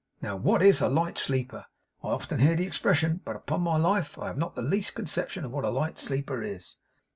'Now, 0.19 0.35
what 0.35 0.63
is 0.63 0.81
a 0.81 0.89
light 0.89 1.15
sleeper? 1.19 1.67
I 2.03 2.07
often 2.07 2.39
hear 2.39 2.55
the 2.55 2.65
expression, 2.65 3.21
but 3.23 3.35
upon 3.35 3.61
my 3.61 3.77
life 3.77 4.17
I 4.17 4.25
have 4.25 4.37
not 4.39 4.55
the 4.55 4.63
least 4.63 4.95
conception 4.95 5.51
what 5.51 5.63
a 5.63 5.69
light 5.69 5.99
sleeper 5.99 6.41
is. 6.41 6.77